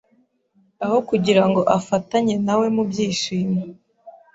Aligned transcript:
aho 0.85 0.97
kugirango 1.09 1.61
afatanye 1.77 2.35
nawe 2.45 2.65
mu 2.75 2.83
byishimo 2.89 3.61